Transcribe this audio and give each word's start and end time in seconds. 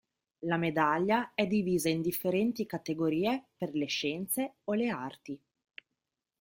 La 0.45 0.57
medaglia 0.57 1.31
è 1.35 1.45
divisa 1.45 1.87
in 1.87 2.01
differenti 2.01 2.65
categorie 2.65 3.49
per 3.55 3.69
le 3.75 3.85
scienze 3.85 4.53
o 4.63 4.73
le 4.73 4.89
arti. 4.89 5.39